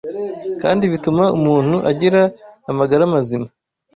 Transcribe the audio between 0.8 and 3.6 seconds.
bituma umuntu agira amagara mazima.